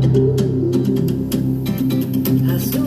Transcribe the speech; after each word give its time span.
Hast 0.00 0.08
du 2.74 2.80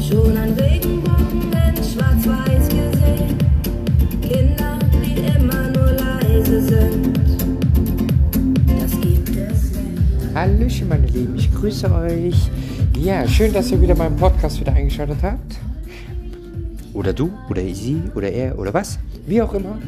schon 0.00 0.34
einen 0.34 0.54
Regenbogen 0.58 1.52
in 1.52 1.84
Schwarz-Weiß 1.84 2.68
gesehen? 2.70 3.36
Kinder, 4.22 4.78
die 5.04 5.20
immer 5.36 5.68
nur 5.68 5.92
leise 5.92 6.62
sind. 6.62 7.20
Das 8.80 8.90
gibt 9.02 9.28
es 9.28 9.72
nicht. 9.72 10.34
Hallöchen, 10.34 10.88
meine 10.88 11.08
Lieben, 11.08 11.36
ich 11.36 11.52
grüße 11.52 11.92
euch. 11.92 12.50
Ja, 12.98 13.28
schön, 13.28 13.52
dass 13.52 13.70
ihr 13.70 13.78
wieder 13.78 13.94
meinen 13.94 14.16
Podcast 14.16 14.58
wieder 14.58 14.72
eingeschaltet 14.72 15.18
habt. 15.20 15.58
Oder 16.94 17.12
du, 17.12 17.30
oder 17.50 17.60
sie, 17.60 18.00
oder 18.14 18.32
er, 18.32 18.58
oder 18.58 18.72
was. 18.72 18.98
Wie 19.26 19.42
auch 19.42 19.52
immer. 19.52 19.78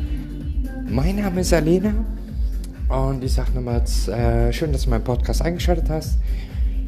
Mein 0.86 1.16
Name 1.16 1.40
ist 1.40 1.54
Alena. 1.54 1.94
Und 2.88 3.22
ich 3.22 3.34
sag 3.34 3.54
nochmals, 3.54 4.08
äh, 4.08 4.50
schön, 4.52 4.72
dass 4.72 4.84
du 4.84 4.90
meinen 4.90 5.04
Podcast 5.04 5.42
eingeschaltet 5.42 5.90
hast. 5.90 6.18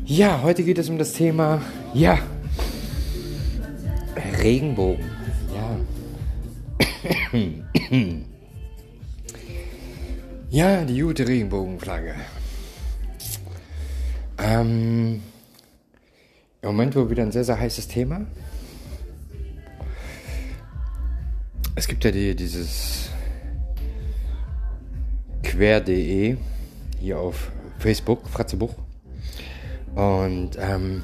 Ja, 0.07 0.41
heute 0.43 0.65
geht 0.65 0.79
es 0.79 0.88
um 0.88 0.97
das 0.97 1.12
Thema, 1.12 1.61
ja, 1.92 2.19
Regenbogen. 4.42 5.05
Ja. 5.55 5.77
ja, 10.51 10.84
die 10.84 11.01
gute 11.01 11.28
Regenbogenflagge. 11.28 12.14
Ähm, 14.39 15.23
Im 16.62 16.69
Moment 16.69 16.97
wohl 16.97 17.11
wieder 17.11 17.25
ein 17.25 17.33
sehr, 17.33 17.45
sehr 17.45 17.61
heißes 17.61 17.89
Thema. 17.89 18.27
Es 21.75 21.87
gibt 21.87 22.05
ja 22.05 22.11
die, 22.11 22.34
dieses 22.34 23.09
quer.de 25.60 26.38
hier 27.00 27.19
auf 27.19 27.52
Facebook, 27.78 28.27
Fratzebuch. 28.30 28.74
Und 29.95 30.52
ähm, 30.59 31.02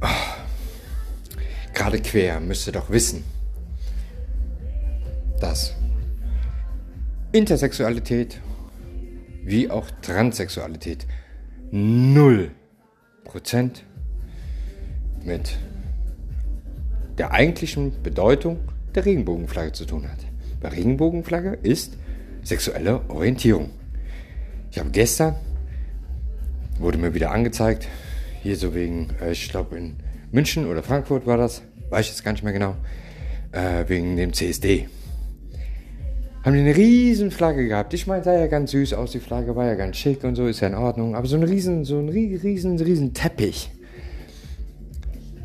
oh, 0.00 0.06
gerade 1.72 2.00
quer 2.00 2.40
müsst 2.40 2.66
ihr 2.66 2.72
doch 2.72 2.90
wissen, 2.90 3.22
dass 5.40 5.76
Intersexualität 7.30 8.40
wie 9.44 9.70
auch 9.70 9.88
Transsexualität 10.02 11.06
0% 11.70 12.50
mit 15.22 15.56
der 17.18 17.30
eigentlichen 17.30 18.02
Bedeutung 18.02 18.58
der 18.96 19.04
Regenbogenflagge 19.04 19.70
zu 19.70 19.84
tun 19.84 20.08
hat. 20.10 20.18
Bei 20.60 20.70
Regenbogenflagge 20.70 21.56
ist 21.62 21.96
sexuelle 22.48 23.02
Orientierung. 23.08 23.70
Ich 24.70 24.78
habe 24.78 24.90
gestern, 24.90 25.36
wurde 26.78 26.96
mir 26.96 27.12
wieder 27.12 27.30
angezeigt, 27.30 27.86
hier 28.42 28.56
so 28.56 28.74
wegen, 28.74 29.08
äh, 29.20 29.32
ich 29.32 29.50
glaube 29.50 29.76
in 29.76 29.96
München 30.32 30.66
oder 30.66 30.82
Frankfurt 30.82 31.26
war 31.26 31.36
das, 31.36 31.62
weiß 31.90 32.06
ich 32.06 32.12
jetzt 32.12 32.24
gar 32.24 32.32
nicht 32.32 32.44
mehr 32.44 32.54
genau, 32.54 32.74
äh, 33.52 33.84
wegen 33.86 34.16
dem 34.16 34.32
CSD. 34.32 34.88
Haben 36.42 36.54
die 36.54 36.60
eine 36.60 36.76
riesen 36.76 37.30
Flagge 37.30 37.68
gehabt. 37.68 37.92
Ich 37.92 38.06
meine, 38.06 38.24
sah 38.24 38.32
ja 38.32 38.46
ganz 38.46 38.70
süß 38.70 38.94
aus, 38.94 39.12
die 39.12 39.20
Flagge 39.20 39.54
war 39.54 39.66
ja 39.66 39.74
ganz 39.74 39.96
schick 39.96 40.24
und 40.24 40.34
so, 40.34 40.46
ist 40.46 40.60
ja 40.60 40.68
in 40.68 40.74
Ordnung. 40.74 41.16
Aber 41.16 41.26
so 41.26 41.36
ein 41.36 41.42
riesen, 41.42 41.84
so 41.84 41.98
ein 41.98 42.08
riesen, 42.08 42.78
riesen 42.78 43.12
Teppich. 43.12 43.70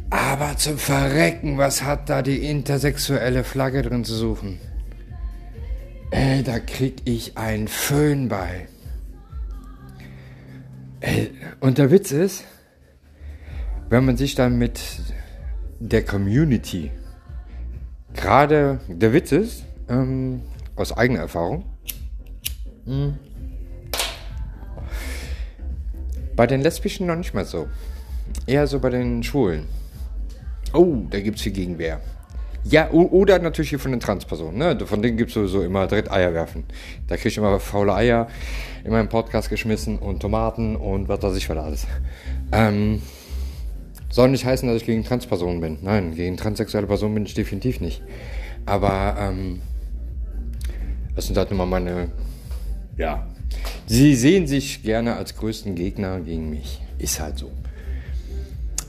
Aber 0.09 0.55
zum 0.55 0.77
Verrecken, 0.77 1.57
was 1.57 1.83
hat 1.83 2.09
da 2.09 2.21
die 2.21 2.47
intersexuelle 2.47 3.43
Flagge 3.43 3.81
drin 3.81 4.05
zu 4.05 4.13
suchen? 4.13 4.59
Ey, 6.15 6.43
da 6.43 6.59
krieg 6.59 7.01
ich 7.05 7.39
einen 7.39 7.67
Föhn 7.67 8.29
bei. 8.29 8.67
Ey, 10.99 11.31
und 11.59 11.79
der 11.79 11.89
Witz 11.89 12.11
ist, 12.11 12.43
wenn 13.89 14.05
man 14.05 14.15
sich 14.15 14.35
dann 14.35 14.59
mit 14.59 14.79
der 15.79 16.05
Community, 16.05 16.91
gerade 18.13 18.79
der 18.87 19.11
Witz 19.11 19.31
ist, 19.31 19.63
ähm, 19.89 20.43
aus 20.75 20.95
eigener 20.95 21.21
Erfahrung, 21.21 21.65
mh, 22.85 23.13
bei 26.35 26.45
den 26.45 26.61
Lesbischen 26.61 27.07
noch 27.07 27.15
nicht 27.15 27.33
mal 27.33 27.45
so. 27.45 27.67
Eher 28.45 28.67
so 28.67 28.79
bei 28.79 28.91
den 28.91 29.23
Schwulen. 29.23 29.65
Oh, 30.73 31.07
da 31.09 31.19
gibt 31.21 31.37
es 31.37 31.43
viel 31.43 31.53
Gegenwehr. 31.53 32.01
Ja, 32.65 32.89
oder 32.91 33.39
natürlich 33.39 33.69
hier 33.69 33.79
von 33.79 33.91
den 33.91 33.99
Transpersonen. 33.99 34.57
Ne? 34.57 34.77
Von 34.85 35.01
denen 35.01 35.17
gibt 35.17 35.29
es 35.29 35.33
sowieso 35.33 35.61
immer 35.61 35.85
direkt 35.87 36.09
Eier 36.11 36.33
werfen. 36.33 36.63
Da 37.07 37.17
kriege 37.17 37.29
ich 37.29 37.37
immer 37.37 37.59
faule 37.59 37.93
Eier 37.93 38.27
in 38.85 38.91
meinem 38.91 39.09
Podcast 39.09 39.49
geschmissen 39.49 39.99
und 39.99 40.21
Tomaten 40.21 40.75
und 40.75 41.09
was 41.09 41.21
weiß 41.21 41.35
ich 41.35 41.49
was 41.49 41.57
alles. 41.57 41.87
Ähm, 42.51 43.01
soll 44.09 44.29
nicht 44.29 44.45
heißen, 44.45 44.67
dass 44.67 44.77
ich 44.77 44.85
gegen 44.85 45.03
Transpersonen 45.03 45.59
bin. 45.59 45.79
Nein, 45.81 46.15
gegen 46.15 46.37
transsexuelle 46.37 46.87
Personen 46.87 47.15
bin 47.15 47.25
ich 47.25 47.33
definitiv 47.33 47.81
nicht. 47.81 48.01
Aber 48.65 49.17
ähm, 49.19 49.61
das 51.15 51.27
sind 51.27 51.37
halt 51.37 51.51
immer 51.51 51.65
meine. 51.65 52.11
Ja. 52.97 53.27
Sie 53.87 54.15
sehen 54.15 54.47
sich 54.47 54.83
gerne 54.83 55.15
als 55.15 55.35
größten 55.35 55.75
Gegner 55.75 56.21
gegen 56.21 56.49
mich. 56.49 56.81
Ist 56.97 57.19
halt 57.19 57.37
so. 57.37 57.51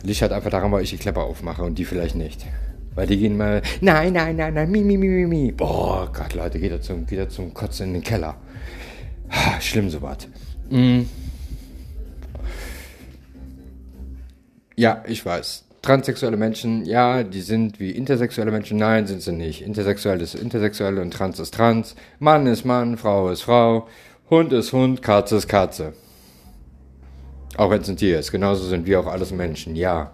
Liegt 0.02 0.22
halt 0.22 0.32
einfach 0.32 0.50
daran, 0.50 0.70
weil 0.70 0.82
ich 0.84 0.90
die 0.90 0.98
Klappe 0.98 1.20
aufmache 1.20 1.62
und 1.62 1.78
die 1.78 1.84
vielleicht 1.84 2.14
nicht. 2.14 2.46
Weil 2.94 3.06
die 3.06 3.18
gehen 3.18 3.36
mal, 3.36 3.62
nein, 3.80 4.12
nein, 4.12 4.36
nein, 4.36 4.54
nein, 4.54 4.70
mi, 4.70 4.84
mi, 4.84 4.96
mi, 4.96 5.08
mi, 5.08 5.26
mi. 5.26 5.52
Boah 5.52 6.10
Gott, 6.12 6.34
Leute, 6.34 6.60
geht 6.60 6.70
er 6.70 6.80
zum, 6.80 7.06
geht 7.06 7.18
er 7.18 7.28
zum 7.28 7.52
Kotzen 7.52 7.88
in 7.88 7.92
den 7.94 8.02
Keller. 8.02 8.36
Schlimm 9.60 9.90
sowas. 9.90 10.28
Mm. 10.70 11.02
Ja, 14.76 15.02
ich 15.06 15.24
weiß. 15.24 15.64
Transsexuelle 15.82 16.36
Menschen, 16.36 16.84
ja, 16.84 17.22
die 17.22 17.42
sind 17.42 17.78
wie 17.78 17.90
intersexuelle 17.90 18.50
Menschen. 18.50 18.78
Nein, 18.78 19.06
sind 19.06 19.22
sie 19.22 19.32
nicht. 19.32 19.60
Intersexuell 19.60 20.20
ist 20.20 20.34
intersexuell 20.34 20.98
und 20.98 21.12
trans 21.12 21.38
ist 21.38 21.54
trans. 21.54 21.94
Mann 22.18 22.46
ist 22.46 22.64
Mann, 22.64 22.96
Frau 22.96 23.28
ist 23.28 23.42
Frau. 23.42 23.86
Hund 24.30 24.52
ist 24.52 24.72
Hund, 24.72 25.02
Katze 25.02 25.36
ist 25.36 25.48
Katze. 25.48 25.92
Auch 27.56 27.70
wenn 27.70 27.82
es 27.82 27.88
ein 27.88 27.96
Tier 27.96 28.18
ist. 28.18 28.32
Genauso 28.32 28.64
sind 28.64 28.86
wir 28.86 28.98
auch 28.98 29.06
alles 29.06 29.30
Menschen, 29.30 29.76
ja. 29.76 30.12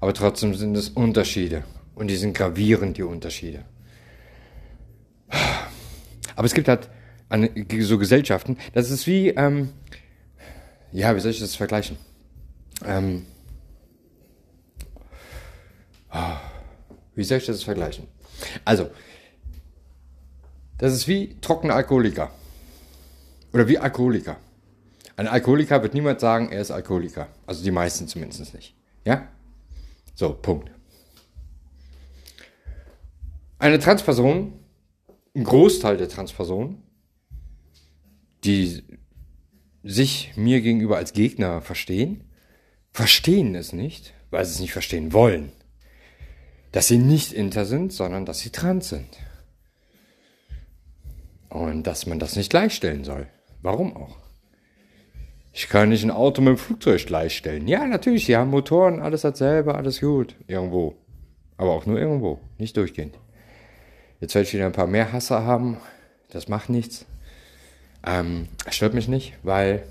Aber 0.00 0.14
trotzdem 0.14 0.54
sind 0.54 0.76
es 0.76 0.88
Unterschiede. 0.90 1.64
Und 1.94 2.08
die 2.08 2.16
sind 2.16 2.34
gravierend, 2.34 2.96
die 2.96 3.02
Unterschiede. 3.02 3.64
Aber 6.36 6.46
es 6.46 6.54
gibt 6.54 6.68
halt 6.68 6.88
so 7.80 7.98
Gesellschaften, 7.98 8.58
das 8.72 8.90
ist 8.90 9.06
wie, 9.06 9.28
ähm, 9.28 9.70
ja, 10.92 11.14
wie 11.14 11.20
soll 11.20 11.30
ich 11.30 11.40
das 11.40 11.56
vergleichen? 11.56 11.96
Ähm, 12.84 13.26
wie 17.14 17.24
soll 17.24 17.38
ich 17.38 17.46
das 17.46 17.62
vergleichen? 17.62 18.06
Also, 18.64 18.90
das 20.78 20.92
ist 20.92 21.08
wie 21.08 21.36
trockene 21.40 21.74
Alkoholiker. 21.74 22.30
Oder 23.52 23.68
wie 23.68 23.78
Alkoholiker. 23.78 24.36
Ein 25.16 25.28
Alkoholiker 25.28 25.82
wird 25.82 25.94
niemand 25.94 26.20
sagen, 26.20 26.50
er 26.50 26.60
ist 26.60 26.70
Alkoholiker. 26.70 27.28
Also 27.46 27.62
die 27.62 27.70
meisten 27.70 28.08
zumindest 28.08 28.54
nicht. 28.54 28.74
Ja? 29.04 29.28
So, 30.14 30.32
Punkt. 30.32 30.70
Eine 33.62 33.78
Transperson, 33.78 34.54
ein 35.36 35.44
Großteil 35.44 35.96
der 35.96 36.08
Transpersonen, 36.08 36.82
die 38.42 38.82
sich 39.84 40.32
mir 40.34 40.60
gegenüber 40.60 40.96
als 40.96 41.12
Gegner 41.12 41.60
verstehen, 41.60 42.24
verstehen 42.90 43.54
es 43.54 43.72
nicht, 43.72 44.14
weil 44.32 44.44
sie 44.44 44.54
es 44.54 44.58
nicht 44.58 44.72
verstehen 44.72 45.12
wollen. 45.12 45.52
Dass 46.72 46.88
sie 46.88 46.98
nicht 46.98 47.32
inter 47.32 47.64
sind, 47.64 47.92
sondern 47.92 48.26
dass 48.26 48.40
sie 48.40 48.50
trans 48.50 48.88
sind. 48.88 49.16
Und 51.48 51.84
dass 51.84 52.06
man 52.06 52.18
das 52.18 52.34
nicht 52.34 52.50
gleichstellen 52.50 53.04
soll. 53.04 53.28
Warum 53.60 53.96
auch? 53.96 54.16
Ich 55.52 55.68
kann 55.68 55.90
nicht 55.90 56.02
ein 56.02 56.10
Auto 56.10 56.42
mit 56.42 56.48
einem 56.48 56.58
Flugzeug 56.58 57.06
gleichstellen. 57.06 57.68
Ja, 57.68 57.86
natürlich, 57.86 58.26
sie 58.26 58.36
haben 58.36 58.50
Motoren, 58.50 58.98
alles 58.98 59.20
dasselbe, 59.20 59.76
alles 59.76 60.00
gut. 60.00 60.34
Irgendwo. 60.48 60.96
Aber 61.56 61.70
auch 61.70 61.86
nur 61.86 62.00
irgendwo, 62.00 62.40
nicht 62.58 62.76
durchgehend. 62.76 63.20
Jetzt 64.22 64.36
werde 64.36 64.46
ich 64.46 64.54
wieder 64.54 64.66
ein 64.66 64.72
paar 64.72 64.86
mehr 64.86 65.12
Hasser 65.12 65.44
haben. 65.44 65.78
Das 66.30 66.46
macht 66.46 66.68
nichts. 66.68 67.06
Ähm, 68.06 68.46
stört 68.70 68.94
mich 68.94 69.08
nicht, 69.08 69.32
weil, 69.42 69.82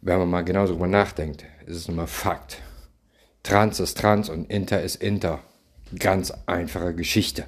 wenn 0.00 0.20
man 0.20 0.30
mal 0.30 0.42
genau 0.42 0.66
darüber 0.66 0.86
nachdenkt, 0.86 1.44
ist 1.66 1.76
es 1.76 1.88
nun 1.88 1.96
mal 1.96 2.06
Fakt. 2.06 2.58
Trans 3.42 3.80
ist 3.80 3.98
trans 3.98 4.28
und 4.28 4.48
Inter 4.52 4.80
ist 4.82 5.02
Inter. 5.02 5.40
Ganz 5.98 6.32
einfache 6.46 6.94
Geschichte. 6.94 7.46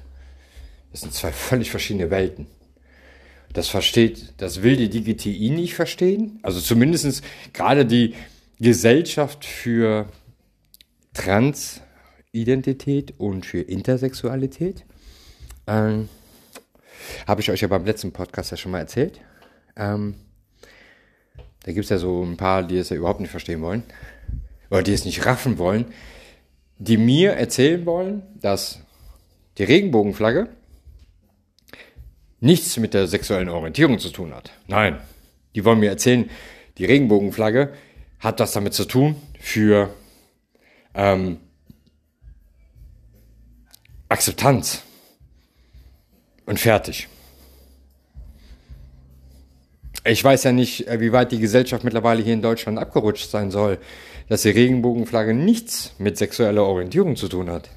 Das 0.91 0.99
sind 0.99 1.13
zwei 1.13 1.31
völlig 1.31 1.71
verschiedene 1.71 2.11
Welten. 2.11 2.47
Das 3.53 3.69
versteht, 3.69 4.33
das 4.37 4.61
will 4.61 4.75
die 4.75 4.89
DGTI 4.89 5.51
nicht 5.51 5.73
verstehen. 5.73 6.39
Also 6.43 6.59
zumindest 6.59 7.23
gerade 7.53 7.85
die 7.85 8.13
Gesellschaft 8.59 9.45
für 9.45 10.09
Transidentität 12.43 13.13
und 13.19 13.45
für 13.45 13.61
Intersexualität. 13.61 14.85
Ähm, 15.67 16.09
Habe 17.27 17.41
ich 17.41 17.51
euch 17.51 17.61
ja 17.61 17.67
beim 17.67 17.85
letzten 17.85 18.11
Podcast 18.11 18.49
ja 18.49 18.57
schon 18.57 18.71
mal 18.71 18.79
erzählt. 18.79 19.21
Ähm, 19.75 20.15
Da 21.63 21.71
gibt 21.71 21.83
es 21.83 21.89
ja 21.91 21.99
so 21.99 22.23
ein 22.23 22.35
paar, 22.35 22.63
die 22.63 22.77
es 22.77 22.89
ja 22.89 22.97
überhaupt 22.97 23.19
nicht 23.19 23.29
verstehen 23.29 23.61
wollen. 23.61 23.83
Oder 24.71 24.81
die 24.81 24.93
es 24.93 25.05
nicht 25.05 25.27
raffen 25.27 25.59
wollen. 25.59 25.85
Die 26.79 26.97
mir 26.97 27.33
erzählen 27.33 27.85
wollen, 27.85 28.23
dass 28.41 28.79
die 29.59 29.63
Regenbogenflagge 29.63 30.47
nichts 32.39 32.77
mit 32.77 32.95
der 32.95 33.05
sexuellen 33.07 33.47
Orientierung 33.47 33.99
zu 33.99 34.09
tun 34.09 34.33
hat. 34.33 34.51
Nein. 34.67 34.99
Die 35.53 35.63
wollen 35.65 35.79
mir 35.79 35.91
erzählen, 35.91 36.31
die 36.79 36.85
Regenbogenflagge 36.85 37.73
hat 38.19 38.39
das 38.39 38.53
damit 38.53 38.73
zu 38.73 38.85
tun 38.85 39.15
für 39.39 39.93
ähm, 40.95 41.37
Akzeptanz 44.13 44.83
und 46.45 46.59
fertig. 46.59 47.07
Ich 50.05 50.23
weiß 50.23 50.43
ja 50.43 50.51
nicht, 50.51 50.87
äh, 50.87 50.99
wie 50.99 51.11
weit 51.11 51.31
die 51.31 51.39
Gesellschaft 51.39 51.83
mittlerweile 51.83 52.21
hier 52.21 52.35
in 52.35 52.43
Deutschland 52.43 52.77
abgerutscht 52.77 53.31
sein 53.31 53.49
soll, 53.49 53.79
dass 54.29 54.43
die 54.43 54.51
Regenbogenflagge 54.51 55.33
nichts 55.33 55.95
mit 55.97 56.19
sexueller 56.19 56.63
Orientierung 56.63 57.15
zu 57.15 57.27
tun 57.27 57.49
hat. 57.49 57.71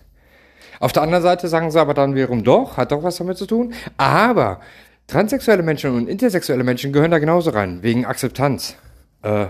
Auf 0.78 0.92
der 0.92 1.04
anderen 1.04 1.22
Seite 1.22 1.48
sagen 1.48 1.70
sie 1.70 1.80
aber 1.80 1.94
dann 1.94 2.14
wiederum 2.14 2.44
doch, 2.44 2.76
hat 2.76 2.92
doch 2.92 3.02
was 3.02 3.16
damit 3.16 3.38
zu 3.38 3.46
tun. 3.46 3.72
Aber 3.96 4.60
transsexuelle 5.06 5.62
Menschen 5.62 5.96
und 5.96 6.06
intersexuelle 6.06 6.64
Menschen 6.64 6.92
gehören 6.92 7.12
da 7.12 7.18
genauso 7.18 7.48
rein, 7.48 7.82
wegen 7.82 8.04
Akzeptanz. 8.04 8.76
Äh, 9.22 9.46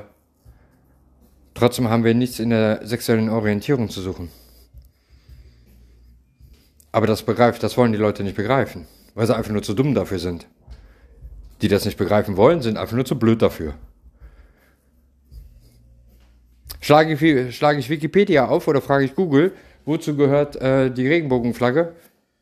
trotzdem 1.54 1.90
haben 1.90 2.04
wir 2.04 2.14
nichts 2.14 2.38
in 2.38 2.50
der 2.50 2.86
sexuellen 2.86 3.28
Orientierung 3.28 3.90
zu 3.90 4.02
suchen. 4.02 4.30
Aber 6.96 7.06
das 7.06 7.24
begreift, 7.24 7.62
das 7.62 7.76
wollen 7.76 7.92
die 7.92 7.98
Leute 7.98 8.22
nicht 8.22 8.36
begreifen, 8.36 8.86
weil 9.14 9.26
sie 9.26 9.36
einfach 9.36 9.52
nur 9.52 9.62
zu 9.62 9.74
dumm 9.74 9.94
dafür 9.94 10.18
sind. 10.18 10.46
Die 11.60 11.68
das 11.68 11.84
nicht 11.84 11.98
begreifen 11.98 12.38
wollen, 12.38 12.62
sind 12.62 12.78
einfach 12.78 12.96
nur 12.96 13.04
zu 13.04 13.18
blöd 13.18 13.42
dafür. 13.42 13.74
Schlage 16.80 17.12
ich, 17.12 17.54
schlage 17.54 17.80
ich 17.80 17.90
Wikipedia 17.90 18.46
auf 18.46 18.66
oder 18.66 18.80
frage 18.80 19.04
ich 19.04 19.14
Google, 19.14 19.52
wozu 19.84 20.16
gehört 20.16 20.56
äh, 20.56 20.90
die 20.90 21.06
Regenbogenflagge? 21.06 21.92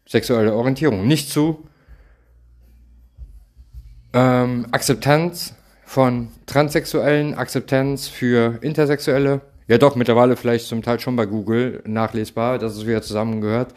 Sexuelle 0.06 0.54
Orientierung. 0.54 1.04
Nicht 1.04 1.30
zu 1.30 1.66
ähm, 4.12 4.68
Akzeptanz 4.70 5.56
von 5.84 6.28
Transsexuellen, 6.46 7.34
Akzeptanz 7.34 8.06
für 8.06 8.58
Intersexuelle. 8.60 9.40
Ja 9.66 9.78
doch, 9.78 9.96
mittlerweile 9.96 10.36
vielleicht 10.36 10.68
zum 10.68 10.80
Teil 10.82 11.00
schon 11.00 11.16
bei 11.16 11.26
Google 11.26 11.82
nachlesbar, 11.86 12.60
dass 12.60 12.76
es 12.76 12.86
wieder 12.86 13.02
zusammengehört, 13.02 13.74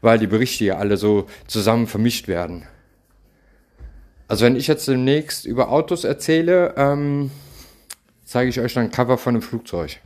weil 0.00 0.18
die 0.18 0.26
Berichte 0.26 0.64
ja 0.64 0.76
alle 0.76 0.96
so 0.96 1.26
zusammen 1.46 1.86
vermischt 1.86 2.28
werden. 2.28 2.66
Also 4.28 4.44
wenn 4.44 4.56
ich 4.56 4.66
jetzt 4.66 4.88
demnächst 4.88 5.44
über 5.44 5.70
Autos 5.70 6.04
erzähle, 6.04 6.74
ähm, 6.76 7.30
zeige 8.24 8.50
ich 8.50 8.60
euch 8.60 8.74
dann 8.74 8.84
ein 8.84 8.90
Cover 8.90 9.18
von 9.18 9.34
einem 9.34 9.42
Flugzeug. 9.42 10.00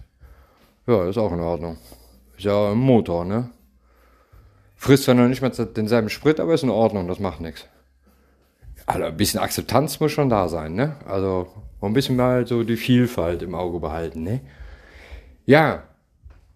Ja, 0.87 1.09
ist 1.09 1.19
auch 1.19 1.33
in 1.33 1.41
Ordnung. 1.41 1.79
Ist 2.37 2.45
ja 2.45 2.73
ein 2.73 2.79
Motor, 2.79 3.25
ne? 3.25 3.51
Frisst 4.77 5.05
zwar 5.05 5.15
noch 5.15 5.29
nicht 5.29 5.43
mal 5.43 5.51
denselben 5.51 6.09
Sprit, 6.09 6.41
aber 6.41 6.55
ist 6.55 6.63
in 6.63 6.71
Ordnung, 6.71 7.07
das 7.07 7.19
macht 7.19 7.41
nichts. 7.41 7.67
Also 8.87 9.05
ein 9.05 9.17
bisschen 9.17 9.41
Akzeptanz 9.41 10.01
muss 10.01 10.13
schon 10.13 10.29
da 10.29 10.49
sein, 10.49 10.75
ne? 10.75 10.97
Also 11.07 11.49
ein 11.83 11.93
bisschen 11.93 12.17
mal 12.17 12.47
so 12.47 12.63
die 12.63 12.77
Vielfalt 12.77 13.43
im 13.43 13.55
Auge 13.55 13.79
behalten, 13.79 14.23
ne? 14.23 14.41
Ja, 15.47 15.85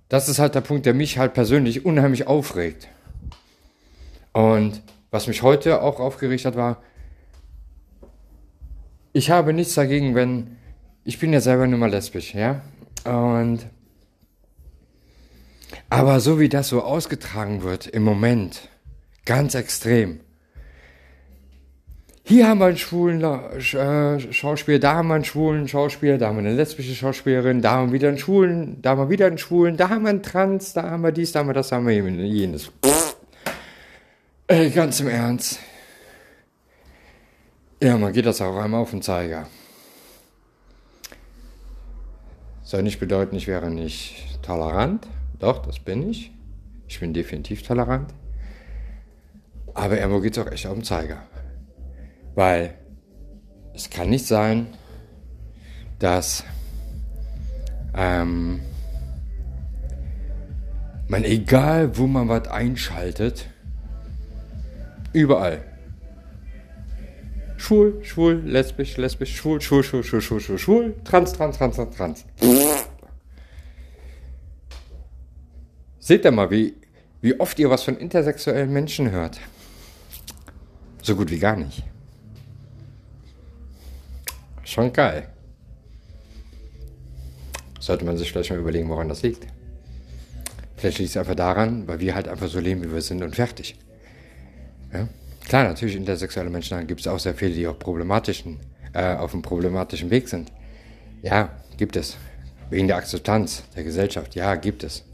das 0.08 0.28
ist 0.28 0.38
halt 0.38 0.54
der 0.54 0.60
Punkt, 0.60 0.86
der 0.86 0.94
mich 0.94 1.18
halt 1.18 1.34
persönlich 1.34 1.84
unheimlich 1.84 2.26
aufregt. 2.26 2.88
Und 4.34 4.82
was 5.10 5.28
mich 5.28 5.42
heute 5.42 5.80
auch 5.80 6.00
aufgeregt 6.00 6.44
hat, 6.44 6.56
war, 6.56 6.82
ich 9.12 9.30
habe 9.30 9.52
nichts 9.52 9.74
dagegen, 9.74 10.16
wenn, 10.16 10.56
ich 11.04 11.20
bin 11.20 11.32
ja 11.32 11.40
selber 11.40 11.68
nur 11.68 11.78
mal 11.78 11.90
lesbisch, 11.90 12.34
ja? 12.34 12.62
Und, 13.04 13.60
aber 15.88 16.18
so 16.18 16.40
wie 16.40 16.48
das 16.48 16.68
so 16.68 16.82
ausgetragen 16.82 17.62
wird 17.62 17.86
im 17.86 18.02
Moment, 18.02 18.68
ganz 19.24 19.54
extrem. 19.54 20.18
Hier 22.24 22.48
haben 22.48 22.58
wir 22.58 22.66
einen 22.66 22.76
schwulen 22.76 23.22
äh, 23.22 24.32
Schauspieler, 24.32 24.80
da 24.80 24.94
haben 24.94 25.08
wir 25.08 25.14
einen 25.14 25.24
schwulen 25.24 25.68
Schauspieler, 25.68 26.18
da 26.18 26.28
haben 26.28 26.36
wir 26.38 26.46
eine 26.48 26.54
lesbische 26.54 26.94
Schauspielerin, 26.94 27.62
da 27.62 27.72
haben 27.72 27.90
wir 27.90 27.92
wieder 27.92 28.08
einen 28.08 28.18
schwulen, 28.18 28.82
da 28.82 28.90
haben 28.90 29.02
wir 29.02 29.10
wieder 29.10 29.26
einen 29.26 29.38
schwulen, 29.38 29.76
da 29.76 29.90
haben 29.90 30.02
wir 30.02 30.10
einen 30.10 30.22
Trans, 30.22 30.72
da 30.72 30.90
haben 30.90 31.04
wir 31.04 31.12
dies, 31.12 31.30
da 31.30 31.40
haben 31.40 31.50
wir 31.50 31.54
das, 31.54 31.68
da 31.68 31.76
haben 31.76 31.86
wir 31.86 31.94
jenes. 31.94 32.72
Ey, 34.46 34.68
ganz 34.68 35.00
im 35.00 35.08
Ernst. 35.08 35.58
Ja, 37.82 37.96
man 37.96 38.12
geht 38.12 38.26
das 38.26 38.42
auch 38.42 38.58
einmal 38.58 38.82
auf 38.82 38.90
den 38.90 39.00
Zeiger. 39.00 39.46
Soll 42.62 42.82
nicht 42.82 43.00
bedeuten, 43.00 43.36
ich 43.36 43.46
wäre 43.46 43.70
nicht 43.70 44.42
tolerant. 44.42 45.08
Doch, 45.38 45.64
das 45.64 45.78
bin 45.78 46.10
ich. 46.10 46.30
Ich 46.88 47.00
bin 47.00 47.14
definitiv 47.14 47.62
tolerant. 47.62 48.12
Aber 49.72 49.96
irgendwo 49.96 50.20
geht 50.20 50.36
es 50.36 50.46
auch 50.46 50.52
echt 50.52 50.66
auf 50.66 50.74
den 50.74 50.84
Zeiger. 50.84 51.22
Weil 52.34 52.74
es 53.72 53.88
kann 53.88 54.10
nicht 54.10 54.26
sein, 54.26 54.66
dass 55.98 56.44
ähm, 57.96 58.60
man, 61.08 61.24
egal 61.24 61.96
wo 61.96 62.06
man 62.06 62.28
was 62.28 62.46
einschaltet, 62.48 63.48
Überall. 65.14 65.62
Schwul, 67.56 68.04
schwul, 68.04 68.42
lesbisch, 68.44 68.96
lesbisch, 68.96 69.36
schwul, 69.36 69.60
schwul, 69.60 69.84
schwul, 69.84 70.02
schwul, 70.02 70.20
schwul, 70.20 70.40
schwul, 70.40 70.58
schwul, 70.58 70.94
trans, 71.04 71.32
trans, 71.32 71.56
trans, 71.56 71.76
trans, 71.76 71.96
trans. 71.96 72.24
Seht 76.00 76.24
ihr 76.24 76.32
mal, 76.32 76.50
wie, 76.50 76.74
wie 77.22 77.38
oft 77.38 77.58
ihr 77.60 77.70
was 77.70 77.84
von 77.84 77.96
intersexuellen 77.96 78.72
Menschen 78.72 79.12
hört. 79.12 79.40
So 81.00 81.14
gut 81.14 81.30
wie 81.30 81.38
gar 81.38 81.56
nicht. 81.56 81.84
Schon 84.64 84.92
geil. 84.92 85.28
Sollte 87.78 88.04
man 88.04 88.18
sich 88.18 88.32
vielleicht 88.32 88.50
mal 88.50 88.58
überlegen, 88.58 88.88
woran 88.88 89.08
das 89.08 89.22
liegt. 89.22 89.46
Vielleicht 90.76 90.98
liegt 90.98 91.10
es 91.10 91.16
einfach 91.16 91.36
daran, 91.36 91.86
weil 91.86 92.00
wir 92.00 92.16
halt 92.16 92.26
einfach 92.26 92.48
so 92.48 92.58
leben, 92.58 92.82
wie 92.82 92.92
wir 92.92 93.00
sind 93.00 93.22
und 93.22 93.36
fertig. 93.36 93.78
Ja? 94.94 95.08
Klar, 95.46 95.64
natürlich 95.64 95.96
intersexuelle 95.96 96.48
Menschen 96.48 96.86
gibt 96.86 97.00
es 97.00 97.06
auch 97.06 97.18
sehr 97.18 97.34
viele, 97.34 97.52
die 97.52 97.66
auch 97.66 97.78
problematischen, 97.78 98.60
äh, 98.94 99.14
auf 99.14 99.34
einem 99.34 99.42
problematischen 99.42 100.10
Weg 100.10 100.28
sind. 100.28 100.50
Ja, 101.22 101.50
gibt 101.76 101.96
es. 101.96 102.16
Wegen 102.70 102.88
der 102.88 102.96
Akzeptanz 102.96 103.64
der 103.76 103.84
Gesellschaft, 103.84 104.34
ja, 104.34 104.54
gibt 104.54 104.84
es. 104.84 105.04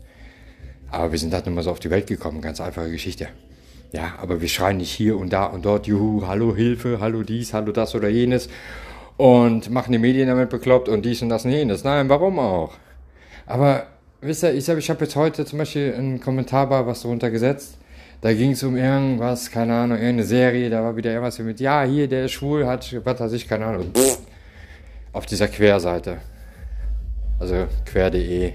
Aber 0.90 1.10
wir 1.10 1.18
sind 1.18 1.34
halt 1.34 1.46
nur 1.46 1.54
mal 1.54 1.62
so 1.62 1.70
auf 1.70 1.80
die 1.80 1.90
Welt 1.90 2.06
gekommen, 2.06 2.40
ganz 2.40 2.60
einfache 2.60 2.90
Geschichte. 2.90 3.28
Ja, 3.92 4.14
aber 4.20 4.40
wir 4.40 4.48
schreien 4.48 4.76
nicht 4.76 4.92
hier 4.92 5.18
und 5.18 5.32
da 5.32 5.46
und 5.46 5.64
dort, 5.64 5.88
juhu, 5.88 6.26
hallo 6.26 6.54
Hilfe, 6.54 6.98
hallo 7.00 7.24
dies, 7.24 7.52
hallo 7.52 7.72
das 7.72 7.94
oder 7.96 8.08
jenes 8.08 8.48
und 9.16 9.68
machen 9.70 9.92
die 9.92 9.98
Medien 9.98 10.28
damit 10.28 10.48
bekloppt 10.48 10.88
und 10.88 11.04
dies 11.04 11.22
und 11.22 11.28
das 11.28 11.44
und 11.44 11.50
jenes. 11.50 11.82
Nein, 11.82 12.08
warum 12.08 12.38
auch? 12.38 12.74
Aber 13.46 13.88
wisst 14.20 14.44
ihr, 14.44 14.54
ich 14.54 14.68
habe 14.70 14.78
ich 14.78 14.88
hab 14.88 15.00
jetzt 15.00 15.16
heute 15.16 15.44
zum 15.44 15.58
Beispiel 15.58 15.92
einen 15.92 16.20
Kommentar 16.20 16.68
bei 16.68 16.86
was 16.86 17.02
drunter 17.02 17.30
gesetzt 17.30 17.79
da 18.20 18.32
ging 18.34 18.50
es 18.52 18.62
um 18.62 18.76
irgendwas, 18.76 19.50
keine 19.50 19.74
Ahnung, 19.74 19.96
irgendeine 19.96 20.24
Serie, 20.24 20.68
da 20.68 20.82
war 20.82 20.96
wieder 20.96 21.10
irgendwas 21.10 21.38
mit, 21.38 21.60
ja, 21.60 21.84
hier, 21.84 22.06
der 22.06 22.26
ist 22.26 22.32
schwul, 22.32 22.66
hat, 22.66 22.94
was 23.04 23.20
weiß 23.20 23.32
ich, 23.32 23.48
keine 23.48 23.66
Ahnung, 23.66 23.92
auf 25.12 25.26
dieser 25.26 25.48
Querseite. 25.48 26.18
Also 27.38 27.66
quer.de 27.86 28.52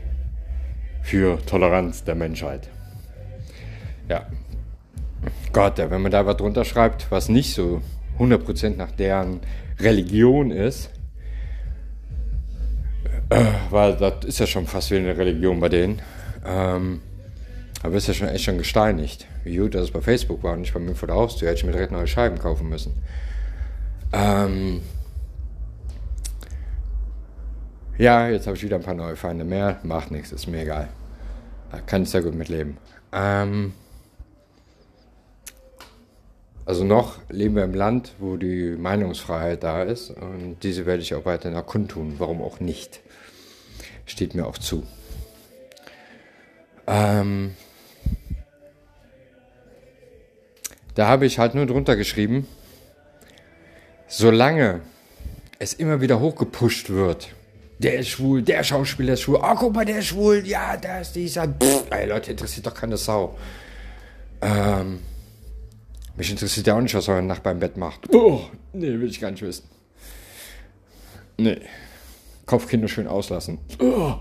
für 1.02 1.44
Toleranz 1.46 2.04
der 2.04 2.16
Menschheit. 2.16 2.70
Ja. 4.08 4.28
Gott, 5.52 5.78
wenn 5.78 6.02
man 6.02 6.12
da 6.12 6.26
was 6.26 6.38
drunter 6.38 6.66
schreibt, 6.66 7.10
was 7.10 7.30
nicht 7.30 7.56
so 7.56 7.82
100% 8.20 8.76
nach 8.76 8.92
deren 8.92 9.40
Religion 9.80 10.52
ist, 10.52 10.92
äh, 13.30 13.46
weil 13.72 13.96
das 13.96 14.26
ist 14.26 14.40
ja 14.40 14.46
schon 14.46 14.68
fast 14.68 14.92
wie 14.92 14.98
eine 14.98 15.18
Religion 15.18 15.60
bei 15.60 15.70
denen, 15.70 16.02
ähm, 16.46 17.02
bist 17.84 18.08
du 18.08 18.12
ja 18.12 18.18
schon 18.18 18.28
echt 18.28 18.44
schon 18.44 18.58
gesteinigt. 18.58 19.28
Wie 19.44 19.58
gut, 19.58 19.76
dass 19.76 19.84
es 19.84 19.92
bei 19.92 20.02
Facebook 20.02 20.44
war 20.44 20.54
und 20.54 20.62
nicht 20.62 20.74
bei 20.74 20.80
mir 20.80 20.96
vor 20.96 21.08
der 21.08 21.16
Haustür. 21.16 21.50
Hätte 21.50 21.60
ich 21.60 21.66
mir 21.66 21.72
direkt 21.72 21.92
neue 21.92 22.08
Scheiben 22.08 22.40
kaufen 22.40 22.70
müssen. 22.70 22.94
Ähm 24.12 24.82
ja, 27.98 28.28
jetzt 28.28 28.48
habe 28.48 28.58
ich 28.58 28.64
wieder 28.64 28.78
ein 28.78 28.84
paar 28.84 28.94
neue 28.94 29.16
Feinde 29.16 29.46
mehr. 29.46 29.80
Macht 29.84 30.12
nichts, 30.12 30.32
ist 30.32 30.48
mir 30.48 30.62
egal. 30.62 30.90
Kann 31.86 32.04
ich 32.04 32.10
sehr 32.10 32.22
gut 32.22 32.36
mitleben. 32.36 32.78
Ähm 33.12 33.74
also 36.66 36.84
noch 36.84 37.20
leben 37.30 37.56
wir 37.56 37.64
im 37.64 37.76
Land, 37.76 38.14
wo 38.18 38.38
die 38.38 38.76
Meinungsfreiheit 38.76 39.64
da 39.64 39.84
ist 39.84 40.10
und 40.10 40.58
diese 40.64 40.88
werde 40.88 41.04
ich 41.04 41.14
auch 41.14 41.26
weiterhin 41.26 41.56
erkundtun. 41.56 42.16
Warum 42.18 42.42
auch 42.42 42.60
nicht? 42.60 43.02
Steht 44.08 44.34
mir 44.34 44.48
auch 44.48 44.58
zu. 44.58 44.84
Ähm 46.88 47.56
da 50.96 51.08
habe 51.08 51.26
ich 51.26 51.40
halt 51.40 51.56
nur 51.56 51.66
drunter 51.66 51.96
geschrieben, 51.96 52.48
solange 54.08 54.82
es 55.60 55.74
immer 55.74 56.02
wieder 56.02 56.20
hochgepusht 56.20 56.90
wird. 56.90 57.30
Der 57.80 58.00
ist 58.00 58.10
schwul, 58.10 58.42
der 58.42 58.64
Schauspieler 58.64 59.14
ist 59.14 59.22
schwul. 59.22 59.40
Oh, 59.42 59.56
guck 59.56 59.74
mal, 59.76 59.86
der 59.86 60.00
ist 60.00 60.08
schwul. 60.08 60.46
Ja, 60.46 60.78
der 60.78 61.02
ist 61.02 61.14
dieser. 61.14 61.48
Pff, 61.48 61.86
ey, 61.90 62.08
Leute, 62.08 62.32
interessiert 62.32 62.66
doch 62.66 62.74
keine 62.74 62.96
Sau. 62.96 63.38
Ähm, 64.42 65.00
mich 66.16 66.32
interessiert 66.32 66.68
ja 66.68 66.76
auch 66.76 66.82
nicht, 66.82 66.96
was 66.96 67.10
euer 67.10 67.22
Nachbar 67.22 67.52
im 67.52 67.60
Bett 67.60 67.76
macht. 67.76 68.14
Oh, 68.14 68.46
nee, 68.72 68.88
will 68.88 69.10
ich 69.10 69.20
gar 69.20 69.32
nicht 69.32 69.44
wissen. 69.44 69.66
Nee. 71.38 71.60
Kopfkinder 72.46 72.88
schön 72.88 73.08
auslassen. 73.08 73.58
Oh. 73.80 74.14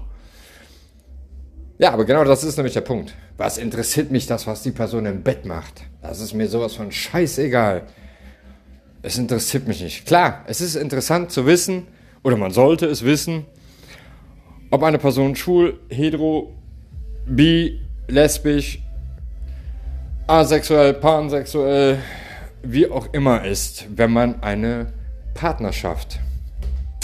Ja, 1.76 1.92
aber 1.92 2.04
genau 2.04 2.22
das 2.24 2.44
ist 2.44 2.56
nämlich 2.56 2.74
der 2.74 2.82
Punkt. 2.82 3.14
Was 3.36 3.58
interessiert 3.58 4.12
mich 4.12 4.26
das, 4.26 4.46
was 4.46 4.62
die 4.62 4.70
Person 4.70 5.06
im 5.06 5.22
Bett 5.22 5.44
macht? 5.44 5.82
Das 6.02 6.20
ist 6.20 6.32
mir 6.32 6.46
sowas 6.46 6.74
von 6.74 6.92
scheißegal. 6.92 7.82
Es 9.02 9.18
interessiert 9.18 9.66
mich 9.66 9.82
nicht. 9.82 10.06
Klar, 10.06 10.44
es 10.46 10.60
ist 10.60 10.76
interessant 10.76 11.32
zu 11.32 11.46
wissen, 11.46 11.88
oder 12.22 12.36
man 12.36 12.52
sollte 12.52 12.86
es 12.86 13.04
wissen, 13.04 13.44
ob 14.70 14.82
eine 14.84 14.98
Person 14.98 15.34
schwul, 15.34 15.78
hetero, 15.88 16.54
bi, 17.26 17.80
lesbisch, 18.06 18.80
asexuell, 20.26 20.94
pansexuell, 20.94 21.98
wie 22.62 22.88
auch 22.88 23.12
immer 23.12 23.44
ist, 23.44 23.86
wenn 23.94 24.12
man 24.12 24.42
eine 24.42 24.92
Partnerschaft 25.34 26.20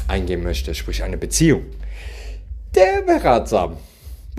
eingehen 0.09 0.43
möchte, 0.43 0.75
sprich 0.75 1.03
eine 1.03 1.19
Beziehung. 1.19 1.65
Der 2.75 3.07
wäre 3.07 3.25
ratsam. 3.25 3.77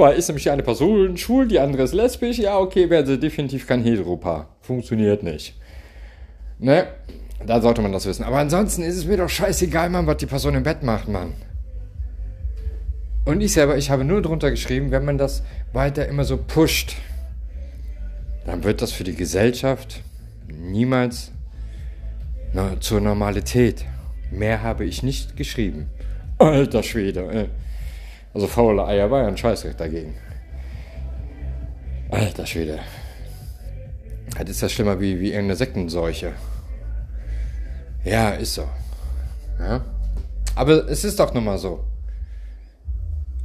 Weil 0.01 0.17
ist 0.17 0.29
nämlich 0.29 0.50
eine 0.50 0.63
Person 0.63 1.15
schwul, 1.15 1.48
die 1.48 1.60
andere 1.60 1.84
ist 1.84 1.93
lesbisch, 1.93 2.39
ja, 2.39 2.58
okay, 2.58 2.89
wäre 2.89 3.05
sie 3.05 3.20
definitiv 3.20 3.67
kein 3.67 3.84
Heteropaar. 3.84 4.50
Funktioniert 4.62 5.22
nicht. 5.22 5.55
Ne? 6.58 6.88
Da 7.46 7.62
sollte 7.62 7.84
man 7.84 7.91
das 7.91 8.08
wissen. 8.08 8.24
Aber 8.24 8.38
ansonsten 8.39 8.81
ist 8.81 8.98
es 8.98 9.05
mir 9.05 9.17
doch 9.17 9.29
scheißegal, 9.29 9.91
Mann, 9.91 10.08
was 10.08 10.17
die 10.17 10.25
Person 10.25 10.55
im 10.55 10.63
Bett 10.63 10.81
macht, 10.81 11.08
Mann. 11.08 11.34
Und 13.25 13.41
ich 13.41 13.53
selber, 13.53 13.77
ich 13.77 13.91
habe 13.91 14.03
nur 14.03 14.24
drunter 14.24 14.50
geschrieben, 14.50 14.89
wenn 14.89 15.05
man 15.05 15.20
das 15.20 15.43
weiter 15.72 16.08
immer 16.08 16.24
so 16.24 16.38
pusht, 16.38 16.96
dann 18.48 18.63
wird 18.63 18.81
das 18.81 18.91
für 18.91 19.03
die 19.03 19.15
Gesellschaft 19.15 20.01
niemals 20.48 21.31
zur 22.79 23.01
Normalität. 23.01 23.86
Mehr 24.31 24.63
habe 24.63 24.84
ich 24.84 25.03
nicht 25.03 25.38
geschrieben. 25.38 25.91
Alter 26.39 26.81
Schwede, 26.81 27.29
ey. 27.31 27.50
Also 28.33 28.47
faule 28.47 28.85
Eier 28.85 29.11
ein 29.11 29.38
Scheißrecht 29.38 29.79
dagegen. 29.79 30.15
Alter 32.09 32.45
Schwede. 32.45 32.79
Das 34.38 34.50
ist 34.50 34.61
ja 34.61 34.69
schlimmer 34.69 35.00
wie, 35.00 35.19
wie 35.19 35.29
irgendeine 35.29 35.55
Sektenseuche. 35.55 36.33
Ja, 38.03 38.31
ist 38.31 38.55
so. 38.55 38.67
Ja. 39.59 39.81
Aber 40.55 40.89
es 40.89 41.03
ist 41.03 41.19
doch 41.19 41.33
nun 41.33 41.45
mal 41.45 41.57
so. 41.57 41.83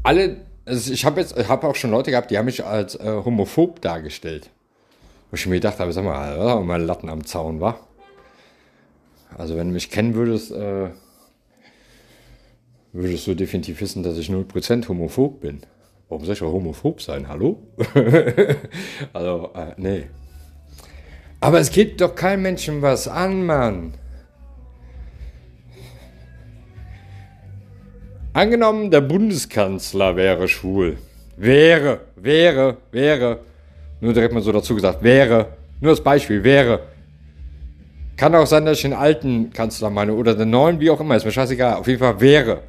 Alle, 0.03 0.37
also 0.65 0.93
ich 0.93 1.05
habe 1.05 1.21
jetzt, 1.21 1.37
ich 1.37 1.49
habe 1.49 1.67
auch 1.67 1.75
schon 1.75 1.91
Leute 1.91 2.11
gehabt, 2.11 2.31
die 2.31 2.39
haben 2.39 2.47
mich 2.47 2.65
als 2.65 2.95
äh, 2.95 3.23
homophob 3.25 3.81
dargestellt. 3.81 4.51
Wo 5.31 5.35
ich 5.35 5.47
mir 5.47 5.57
gedacht 5.57 5.81
habe, 5.81 5.93
sag 5.93 6.05
mal, 6.05 6.63
mal 6.63 6.83
Latten 6.83 7.09
am 7.09 7.25
Zaun, 7.27 7.61
war. 7.61 7.81
Also 9.37 9.57
wenn 9.57 9.69
du 9.69 9.75
mich 9.75 9.91
kennen 9.91 10.15
würdest, 10.15 10.53
äh, 10.53 10.91
würdest 12.97 13.27
du 13.27 13.35
definitiv 13.35 13.81
wissen, 13.81 14.03
dass 14.03 14.17
ich 14.19 14.29
0% 14.29 14.89
homophob 14.89 15.41
bin. 15.41 15.61
Warum 16.09 16.25
soll 16.25 16.35
ich 16.35 16.43
auch 16.43 16.53
homophob 16.53 17.03
sein? 17.03 17.29
Hallo? 17.29 17.59
also, 19.13 19.51
äh, 19.55 19.73
nee. 19.77 20.07
Aber 21.41 21.61
es 21.61 21.71
geht 21.71 22.01
doch 22.01 22.15
kein 22.15 22.43
Menschen 22.43 22.81
was 22.81 23.09
an, 23.09 23.45
Mann. 23.45 23.95
Angenommen, 28.33 28.91
der 28.91 29.01
Bundeskanzler 29.01 30.17
wäre 30.17 30.49
schwul. 30.49 30.99
Wäre, 31.37 32.01
wäre, 32.17 32.77
wäre. 32.93 33.41
Nur 34.01 34.13
direkt 34.13 34.33
mal 34.33 34.43
so 34.43 34.53
dazu 34.53 34.75
gesagt, 34.75 35.03
wäre. 35.03 35.57
Nur 35.81 35.93
das 35.93 36.03
Beispiel, 36.03 36.43
wäre. 36.45 36.81
Kann 38.17 38.35
auch 38.35 38.47
sein, 38.47 38.65
dass 38.65 38.79
ich 38.79 38.83
den 38.83 38.93
alten 38.95 39.51
Kanzler 39.53 39.91
meine 39.91 40.15
oder 40.15 40.35
den 40.35 40.51
neuen, 40.51 40.81
wie 40.81 40.91
auch 40.91 41.01
immer, 41.01 41.17
ist 41.17 41.25
mir 41.25 41.33
scheißegal. 41.33 41.75
Auf 41.75 41.87
jeden 41.87 41.99
Fall 41.99 42.21
wäre. 42.21 42.63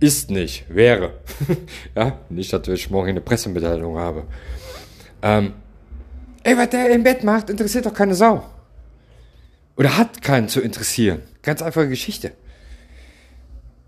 Ist 0.00 0.30
nicht, 0.30 0.64
wäre. 0.68 1.12
ja, 1.94 2.18
nicht, 2.30 2.52
dass 2.52 2.66
ich 2.68 2.90
morgen 2.90 3.10
eine 3.10 3.20
Pressemitteilung 3.20 3.98
habe. 3.98 4.24
Ähm, 5.22 5.52
ey, 6.42 6.56
was 6.56 6.70
der 6.70 6.90
im 6.90 7.02
Bett 7.02 7.22
macht, 7.22 7.50
interessiert 7.50 7.84
doch 7.84 7.92
keine 7.92 8.14
Sau. 8.14 8.42
Oder 9.76 9.98
hat 9.98 10.22
keinen 10.22 10.48
zu 10.48 10.62
interessieren. 10.62 11.20
Ganz 11.42 11.60
einfache 11.60 11.88
Geschichte. 11.88 12.32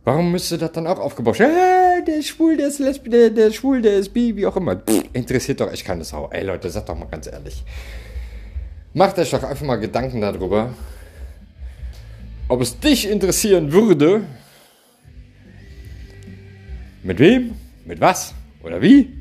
Warum 0.05 0.33
müsste 0.33 0.59
das 0.59 0.73
dann 0.73 0.87
auch 0.87 0.99
aufgebaut 0.99 1.39
werden? 1.39 1.55
Hey, 1.55 2.05
der 2.05 2.17
ist 2.17 2.29
schwul, 2.29 2.57
der 2.57 2.69
ist 2.69 2.79
lesbisch, 2.79 3.11
der, 3.11 3.31
der 3.31 3.47
ist 3.47 3.57
schwul, 3.57 3.81
der 3.81 3.99
ist 3.99 4.13
bi, 4.13 4.37
wie 4.37 4.47
auch 4.47 4.57
immer. 4.57 4.77
Pff, 4.77 5.05
interessiert 5.13 5.61
doch 5.61 5.73
echt 5.73 5.85
keine 5.85 6.05
Sau. 6.05 6.29
Ey 6.31 6.45
Leute, 6.45 6.69
sagt 6.69 6.89
doch 6.89 6.97
mal 6.97 7.07
ganz 7.07 7.27
ehrlich. 7.27 7.63
Macht 8.95 9.19
euch 9.19 9.31
doch 9.31 9.43
einfach 9.43 9.65
mal 9.65 9.77
Gedanken 9.77 10.21
darüber, 10.21 10.75
ob 12.49 12.61
es 12.61 12.79
dich 12.79 13.09
interessieren 13.09 13.73
würde, 13.73 14.23
mit 17.03 17.19
wem, 17.19 17.55
mit 17.85 18.01
was 18.01 18.35
oder 18.63 18.81
wie 18.81 19.13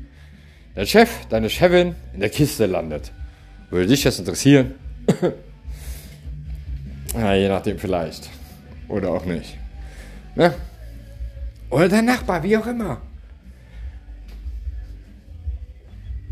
dein 0.74 0.86
Chef, 0.86 1.26
deine 1.28 1.50
Chefin 1.50 1.94
in 2.14 2.20
der 2.20 2.30
Kiste 2.30 2.66
landet. 2.66 3.12
Würde 3.70 3.86
dich 3.86 4.02
das 4.02 4.18
interessieren? 4.18 4.74
ja, 7.14 7.34
je 7.34 7.48
nachdem 7.48 7.78
vielleicht. 7.78 8.28
Oder 8.88 9.10
auch 9.10 9.24
nicht. 9.24 9.56
Ne? 10.34 10.54
Oder 11.70 11.88
dein 11.88 12.04
Nachbar, 12.04 12.42
wie 12.42 12.56
auch 12.56 12.66
immer. 12.66 13.00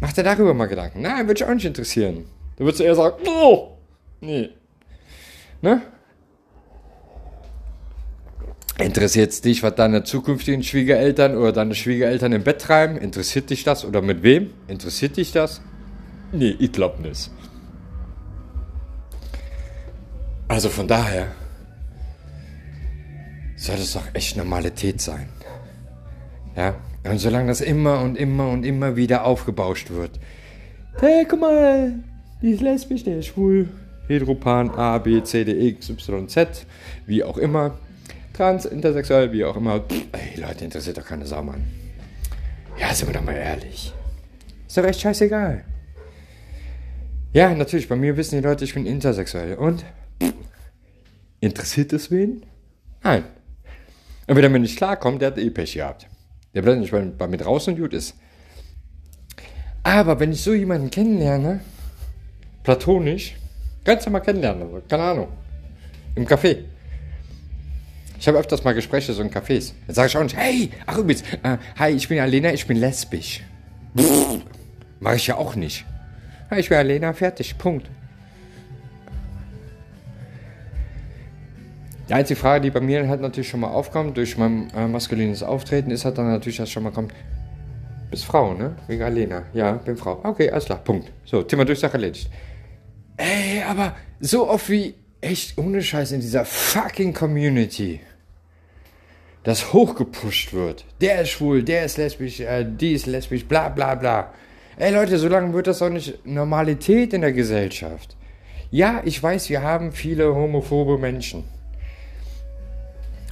Mach 0.00 0.12
dir 0.12 0.22
darüber 0.22 0.54
mal 0.54 0.66
Gedanken. 0.66 1.02
Nein, 1.02 1.26
würde 1.26 1.42
ich 1.42 1.44
auch 1.44 1.54
nicht 1.54 1.64
interessieren. 1.64 2.24
Da 2.56 2.64
würdest 2.64 2.80
du 2.80 2.84
eher 2.84 2.94
sagen, 2.94 3.16
oh, 3.26 3.76
nee. 4.20 4.50
Ne? 5.62 5.82
Interessiert 8.80 9.30
es 9.30 9.40
dich, 9.42 9.62
was 9.62 9.74
deine 9.74 10.04
zukünftigen 10.04 10.62
Schwiegereltern 10.62 11.36
oder 11.36 11.52
deine 11.52 11.74
Schwiegereltern 11.74 12.32
im 12.32 12.42
Bett 12.42 12.60
treiben? 12.62 12.96
Interessiert 12.96 13.50
dich 13.50 13.62
das? 13.62 13.84
Oder 13.84 14.00
mit 14.00 14.22
wem? 14.22 14.50
Interessiert 14.68 15.16
dich 15.16 15.32
das? 15.32 15.60
Nee, 16.32 16.56
ich 16.58 16.72
glaub 16.72 16.98
nicht. 16.98 17.30
Also 20.48 20.68
von 20.68 20.88
daher 20.88 21.28
soll 23.56 23.76
es 23.76 23.92
doch 23.92 24.06
echt 24.14 24.36
Normalität 24.36 25.00
sein. 25.00 25.28
Ja? 26.56 26.74
Und 27.04 27.18
solange 27.18 27.48
das 27.48 27.60
immer 27.60 28.00
und 28.00 28.16
immer 28.16 28.48
und 28.48 28.64
immer 28.64 28.96
wieder 28.96 29.24
aufgebauscht 29.24 29.90
wird. 29.90 30.18
Hey, 30.98 31.26
guck 31.28 31.40
mal, 31.40 32.02
die 32.42 32.50
ist 32.50 32.62
lesbisch, 32.62 33.04
der 33.04 33.18
ist 33.18 33.26
schwul, 33.26 33.68
heteropan, 34.08 34.70
A, 34.70 34.98
B, 34.98 35.22
C, 35.22 35.44
D, 35.44 35.68
X, 35.68 35.90
Y, 35.90 36.28
Z, 36.28 36.66
wie 37.06 37.22
auch 37.22 37.36
immer 37.36 37.78
trans, 38.40 38.64
intersexuell, 38.64 39.32
wie 39.32 39.44
auch 39.44 39.56
immer. 39.56 39.84
Ey, 40.12 40.40
Leute, 40.40 40.64
interessiert 40.64 40.96
doch 40.96 41.04
keine 41.04 41.26
Sau, 41.26 41.42
Mann. 41.42 41.62
Ja, 42.78 42.94
sind 42.94 43.08
wir 43.08 43.12
doch 43.12 43.22
mal 43.22 43.34
ehrlich. 43.34 43.92
Ist 44.66 44.78
doch 44.78 44.84
echt 44.84 45.00
scheißegal. 45.00 45.62
Ja, 47.34 47.54
natürlich, 47.54 47.86
bei 47.86 47.96
mir 47.96 48.16
wissen 48.16 48.36
die 48.36 48.42
Leute, 48.42 48.64
ich 48.64 48.72
bin 48.72 48.86
intersexuell. 48.86 49.56
Und? 49.56 49.84
Interessiert 51.40 51.92
es 51.92 52.10
wen? 52.10 52.46
Nein. 53.02 53.24
Und 54.26 54.36
wenn 54.36 54.44
er 54.44 54.48
mir 54.48 54.58
nicht 54.58 54.78
klarkommt, 54.78 55.20
der 55.20 55.32
hat 55.32 55.38
eh 55.38 55.50
Pech 55.50 55.74
gehabt. 55.74 56.06
Der 56.54 56.62
bleibt 56.62 56.80
nicht 56.80 56.92
bei, 56.92 57.00
bei 57.00 57.26
mir 57.28 57.36
draußen 57.36 57.74
und 57.74 57.80
gut 57.80 57.92
ist. 57.92 58.14
Aber 59.82 60.18
wenn 60.18 60.32
ich 60.32 60.42
so 60.42 60.54
jemanden 60.54 60.90
kennenlerne, 60.90 61.60
platonisch, 62.62 63.36
ganz 63.84 64.06
normal 64.06 64.22
kennenlernen, 64.22 64.66
keine 64.88 65.02
Ahnung, 65.02 65.28
im 66.14 66.26
Café, 66.26 66.64
ich 68.20 68.28
habe 68.28 68.38
öfters 68.38 68.62
mal 68.64 68.74
Gespräche 68.74 69.14
so 69.14 69.22
in 69.22 69.30
Cafés. 69.30 69.72
Dann 69.86 69.94
sage 69.94 70.08
ich 70.08 70.16
auch 70.18 70.22
nicht, 70.22 70.36
hey, 70.36 70.70
ach 70.84 70.98
übrigens, 70.98 71.22
äh, 71.42 71.56
hi, 71.78 71.90
ich 71.92 72.06
bin 72.06 72.20
Alena, 72.20 72.52
ich 72.52 72.66
bin 72.66 72.76
lesbisch. 72.76 73.42
Mache 75.00 75.16
ich 75.16 75.26
ja 75.26 75.36
auch 75.36 75.54
nicht. 75.54 75.86
Ich 76.54 76.68
bin 76.68 76.76
Alena, 76.76 77.14
fertig, 77.14 77.56
Punkt. 77.56 77.88
Die 82.10 82.12
einzige 82.12 82.38
Frage, 82.38 82.60
die 82.60 82.70
bei 82.70 82.80
mir 82.80 83.08
halt 83.08 83.22
natürlich 83.22 83.48
schon 83.48 83.60
mal 83.60 83.68
aufkommt, 83.68 84.18
durch 84.18 84.36
mein 84.36 84.68
äh, 84.76 84.86
maskulines 84.86 85.42
Auftreten, 85.42 85.90
ist 85.90 86.04
halt 86.04 86.18
dann 86.18 86.28
natürlich, 86.28 86.58
dass 86.58 86.68
schon 86.68 86.82
mal 86.82 86.92
kommt, 86.92 87.14
bist 88.10 88.26
Frau, 88.26 88.52
ne? 88.52 88.76
Wegen 88.86 89.02
Alena. 89.02 89.44
Ja, 89.54 89.72
bin 89.72 89.96
Frau. 89.96 90.20
Okay, 90.24 90.50
alles 90.50 90.66
klar, 90.66 90.80
Punkt. 90.84 91.10
So, 91.24 91.42
Thema 91.42 91.64
Durchsage 91.64 91.94
erledigt. 91.94 92.28
Ey, 93.16 93.62
aber 93.62 93.96
so 94.18 94.46
oft 94.50 94.68
wie 94.68 94.94
echt 95.22 95.56
ohne 95.56 95.82
Scheiß 95.82 96.12
in 96.12 96.20
dieser 96.20 96.44
fucking 96.44 97.14
Community 97.14 98.00
das 99.42 99.72
hochgepusht 99.72 100.52
wird. 100.52 100.84
Der 101.00 101.22
ist 101.22 101.30
schwul, 101.30 101.62
der 101.62 101.84
ist 101.84 101.96
lesbisch, 101.96 102.40
äh, 102.40 102.64
die 102.64 102.92
ist 102.92 103.06
lesbisch, 103.06 103.46
bla 103.46 103.68
bla 103.68 103.94
bla. 103.94 104.32
Ey 104.76 104.92
Leute, 104.92 105.18
so 105.18 105.28
lange 105.28 105.52
wird 105.52 105.66
das 105.66 105.78
doch 105.78 105.90
nicht 105.90 106.26
Normalität 106.26 107.12
in 107.12 107.22
der 107.22 107.32
Gesellschaft. 107.32 108.16
Ja, 108.70 109.02
ich 109.04 109.22
weiß, 109.22 109.48
wir 109.50 109.62
haben 109.62 109.92
viele 109.92 110.34
homophobe 110.34 110.96
Menschen. 110.98 111.44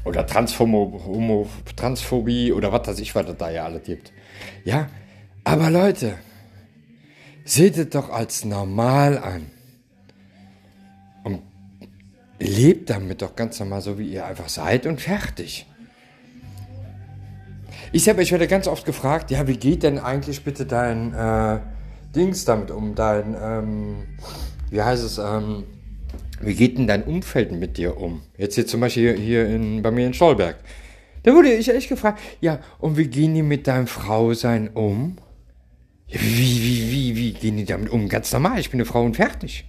Oder 0.04 0.26
Transhomo, 0.26 1.00
Homo, 1.06 1.48
Transphobie 1.76 2.52
oder 2.52 2.72
was 2.72 2.88
weiß 2.88 3.00
ich, 3.00 3.14
was 3.14 3.28
es 3.28 3.36
da 3.36 3.50
ja 3.50 3.64
alles 3.64 3.84
gibt. 3.84 4.12
Ja, 4.64 4.88
aber 5.44 5.70
Leute, 5.70 6.14
seht 7.44 7.76
es 7.76 7.90
doch 7.90 8.10
als 8.10 8.44
normal 8.44 9.18
an. 9.18 9.50
Und 11.24 11.42
lebt 12.38 12.90
damit 12.90 13.22
doch 13.22 13.36
ganz 13.36 13.60
normal 13.60 13.80
so, 13.80 13.98
wie 13.98 14.08
ihr 14.08 14.26
einfach 14.26 14.48
seid 14.48 14.86
und 14.86 15.00
fertig. 15.00 15.66
Ich 17.90 18.04
selber, 18.04 18.20
ich 18.20 18.32
werde 18.32 18.46
ganz 18.48 18.66
oft 18.66 18.84
gefragt, 18.84 19.30
ja, 19.30 19.46
wie 19.46 19.56
geht 19.56 19.82
denn 19.82 19.98
eigentlich 19.98 20.44
bitte 20.44 20.66
dein 20.66 21.14
äh, 21.14 21.58
Dings 22.14 22.44
damit 22.44 22.70
um, 22.70 22.94
dein, 22.94 23.34
ähm, 23.40 23.96
wie 24.70 24.82
heißt 24.82 25.02
es, 25.02 25.18
ähm, 25.18 25.64
wie 26.40 26.54
geht 26.54 26.76
denn 26.78 26.86
dein 26.86 27.04
Umfeld 27.04 27.52
mit 27.52 27.78
dir 27.78 27.96
um? 27.96 28.22
Jetzt 28.36 28.56
hier 28.56 28.66
zum 28.66 28.80
Beispiel 28.80 29.16
hier, 29.16 29.46
in, 29.46 29.82
bei 29.82 29.90
mir 29.90 30.06
in 30.06 30.14
Stolberg. 30.14 30.56
Da 31.22 31.34
wurde 31.34 31.52
ich 31.52 31.68
echt 31.68 31.88
gefragt, 31.88 32.20
ja, 32.40 32.60
und 32.78 32.96
wie 32.96 33.08
gehen 33.08 33.34
die 33.34 33.42
mit 33.42 33.66
deinem 33.66 33.86
Frausein 33.86 34.68
um? 34.68 35.16
Ja, 36.06 36.20
wie, 36.20 36.62
wie, 36.62 36.90
wie, 36.90 37.16
wie 37.16 37.32
gehen 37.32 37.56
die 37.56 37.64
damit 37.64 37.90
um? 37.90 38.08
Ganz 38.08 38.32
normal, 38.32 38.58
ich 38.60 38.70
bin 38.70 38.80
eine 38.80 38.86
Frau 38.86 39.02
und 39.02 39.16
fertig. 39.16 39.64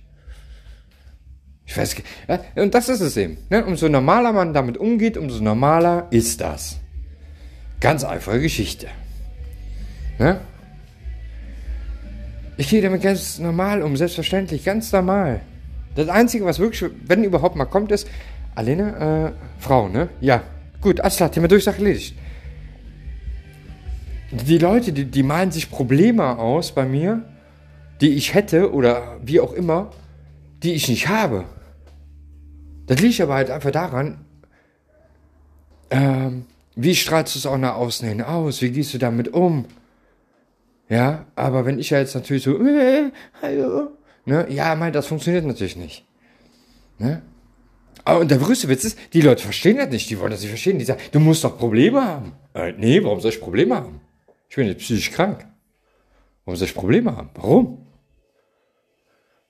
Ich 1.65 1.77
weiß, 1.77 1.95
ja, 2.27 2.39
und 2.55 2.73
das 2.73 2.89
ist 2.89 3.01
es 3.01 3.15
eben. 3.15 3.37
Ne? 3.49 3.65
Umso 3.65 3.87
normaler 3.89 4.33
man 4.33 4.53
damit 4.53 4.77
umgeht, 4.77 5.17
umso 5.17 5.41
normaler 5.41 6.07
ist 6.11 6.41
das. 6.41 6.79
Ganz 7.79 8.03
einfache 8.03 8.41
Geschichte. 8.41 8.87
Ne? 10.17 10.41
Ich 12.57 12.69
gehe 12.69 12.81
damit 12.81 13.01
ganz 13.01 13.39
normal 13.39 13.81
um, 13.81 13.95
selbstverständlich, 13.95 14.65
ganz 14.65 14.91
normal. 14.91 15.41
Das 15.95 16.09
Einzige, 16.09 16.45
was 16.45 16.59
wirklich, 16.59 16.91
wenn 17.05 17.23
überhaupt 17.23 17.55
mal 17.55 17.65
kommt, 17.65 17.91
ist, 17.91 18.07
Alene, 18.53 19.33
äh, 19.33 19.61
Frau, 19.61 19.87
ne? 19.87 20.09
Ja, 20.19 20.43
gut, 20.81 20.99
alles 20.99 21.15
klar, 21.15 21.31
Thema 21.31 21.47
Durchsage 21.47 21.77
erledigt. 21.77 22.15
Die 24.31 24.57
Leute, 24.57 24.91
die, 24.91 25.05
die 25.05 25.23
malen 25.23 25.51
sich 25.51 25.71
Probleme 25.71 26.37
aus 26.37 26.73
bei 26.73 26.85
mir, 26.85 27.23
die 28.01 28.09
ich 28.09 28.33
hätte 28.33 28.73
oder 28.73 29.17
wie 29.23 29.39
auch 29.39 29.53
immer, 29.53 29.91
die 30.61 30.73
ich 30.73 30.89
nicht 30.89 31.07
habe. 31.07 31.45
Das 32.87 32.99
liegt 32.99 33.21
aber 33.21 33.35
halt 33.35 33.49
einfach 33.49 33.71
daran, 33.71 34.25
ähm, 35.89 36.45
wie 36.81 36.95
strahlst 36.95 37.35
du 37.35 37.39
es 37.39 37.45
auch 37.45 37.57
nach 37.57 37.75
außen 37.75 38.07
hin 38.07 38.21
aus? 38.21 38.61
Wie 38.61 38.71
gehst 38.71 38.93
du 38.93 38.97
damit 38.97 39.33
um? 39.33 39.65
Ja, 40.87 41.25
aber 41.35 41.65
wenn 41.65 41.77
ich 41.77 41.89
ja 41.89 41.99
jetzt 41.99 42.15
natürlich 42.15 42.43
so, 42.43 42.57
äh, 42.65 43.11
hallo, 43.41 43.91
ne, 44.25 44.47
ja, 44.49 44.75
mein, 44.75 44.93
das 44.93 45.07
funktioniert 45.07 45.45
natürlich 45.45 45.75
nicht. 45.75 46.05
Ne? 46.97 47.21
Aber 48.05 48.21
und 48.21 48.31
der 48.31 48.39
größte 48.39 48.69
Witz 48.69 48.85
ist, 48.85 48.97
die 49.13 49.21
Leute 49.21 49.43
verstehen 49.43 49.77
das 49.77 49.89
nicht, 49.89 50.09
die 50.09 50.19
wollen 50.19 50.31
das 50.31 50.41
nicht 50.41 50.49
verstehen. 50.49 50.79
Die 50.79 50.85
sagen, 50.85 51.01
du 51.11 51.19
musst 51.19 51.43
doch 51.43 51.57
Probleme 51.57 52.03
haben. 52.03 52.33
Äh, 52.53 52.71
nee, 52.77 53.03
warum 53.03 53.19
soll 53.19 53.31
ich 53.31 53.41
Probleme 53.41 53.75
haben? 53.75 54.01
Ich 54.49 54.55
bin 54.55 54.67
jetzt 54.67 54.79
psychisch 54.79 55.11
krank. 55.11 55.45
Warum 56.45 56.55
soll 56.57 56.67
ich 56.67 56.73
Probleme 56.73 57.15
haben? 57.15 57.29
Warum? 57.35 57.85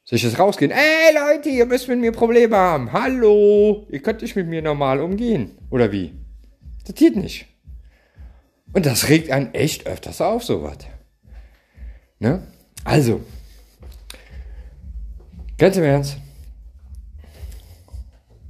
Soll 0.04 0.18
ich 0.18 0.24
jetzt 0.24 0.40
rausgehen? 0.40 0.72
Ey 0.72 1.14
Leute, 1.14 1.50
ihr 1.50 1.68
müsst 1.68 1.88
mit 1.88 2.00
mir 2.00 2.12
Probleme 2.12 2.58
haben. 2.58 2.92
Hallo, 2.92 3.86
ihr 3.90 4.02
könnt 4.02 4.24
nicht 4.24 4.36
mit 4.36 4.48
mir 4.48 4.62
normal 4.62 5.00
umgehen. 5.00 5.52
Oder 5.70 5.92
wie? 5.92 6.14
Das 6.90 6.96
geht 6.96 7.16
nicht. 7.16 7.46
Und 8.74 8.88
das 8.88 9.10
regt 9.10 9.30
einen 9.30 9.54
echt 9.54 9.86
öfters 9.86 10.22
auf, 10.22 10.44
sowas. 10.44 10.78
Ne? 12.18 12.42
Also, 12.84 13.22
ganz 15.60 15.78
im 15.78 15.84
Ernst, 15.84 16.18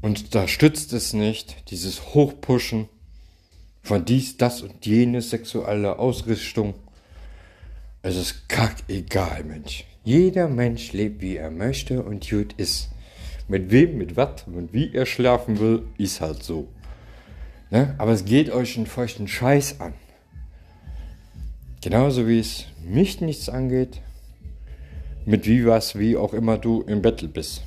unterstützt 0.01 0.93
es 0.93 1.12
nicht, 1.12 1.69
dieses 1.69 2.13
Hochpushen 2.13 2.88
von 3.81 4.05
dies, 4.05 4.38
das 4.38 4.62
und 4.62 4.86
jene 4.86 5.22
sexuelle 5.22 6.00
Ausrichtung. 6.00 6.75
Es 8.03 8.16
ist 8.16 8.48
kackegal, 8.48 9.44
Mensch. 9.44 9.83
Jeder 10.05 10.48
Mensch 10.48 10.94
lebt, 10.94 11.22
wie 11.22 11.35
er 11.35 11.51
möchte 11.51 12.03
und 12.03 12.29
gut 12.29 12.53
ist. 12.53 12.87
Mit 13.50 13.70
wem, 13.70 13.98
mit 13.98 14.16
was 14.16 14.46
und 14.48 14.72
wie 14.72 14.94
er 14.94 15.05
schlafen 15.05 15.59
will, 15.59 15.83
ist 15.98 16.22
halt 16.22 16.42
so. 16.42 16.70
Ne? 17.72 17.96
Aber 17.98 18.12
es 18.12 18.25
geht 18.25 18.50
euch 18.50 18.77
einen 18.77 18.88
feuchten 18.88 19.27
Scheiß 19.27 19.79
an. 19.79 19.94
Genauso 21.82 22.27
wie 22.27 22.40
es 22.40 22.66
mich 22.84 23.22
nichts 23.22 23.48
angeht, 23.48 24.01
mit 25.25 25.46
wie 25.46 25.66
was, 25.66 25.98
wie 25.98 26.18
auch 26.18 26.34
immer 26.34 26.58
du 26.58 26.82
im 26.82 27.01
Battle 27.01 27.27
bist. 27.27 27.64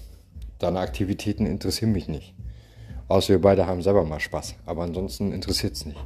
Deine 0.58 0.80
Aktivitäten 0.80 1.46
interessieren 1.46 1.92
mich 1.92 2.08
nicht. 2.08 2.34
Außer 3.08 3.30
wir 3.30 3.40
beide 3.40 3.66
haben 3.66 3.82
selber 3.82 4.04
mal 4.04 4.20
Spaß. 4.20 4.54
Aber 4.66 4.82
ansonsten 4.82 5.32
interessiert 5.32 5.74
es 5.74 5.86
nicht. 5.86 6.04